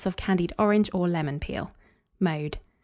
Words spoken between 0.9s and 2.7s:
or lemon peel. Mode.